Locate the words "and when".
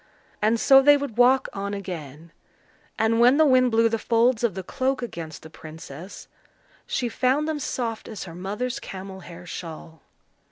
2.97-3.37